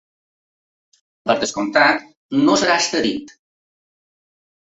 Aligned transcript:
Per 1.25 1.33
descomptat, 1.43 2.07
no 2.47 2.55
serà 2.61 2.77
extradit. 2.83 3.35